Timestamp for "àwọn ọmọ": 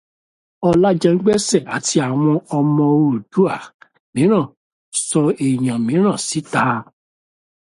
2.07-2.83